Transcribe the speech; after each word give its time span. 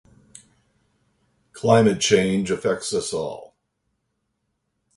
Climate 1.53 2.01
change 2.01 2.49
affects 2.49 2.91
us 2.91 3.13
all. 3.13 3.53